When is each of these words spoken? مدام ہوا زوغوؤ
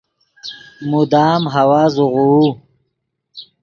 مدام 0.91 1.41
ہوا 1.53 1.81
زوغوؤ 1.95 2.43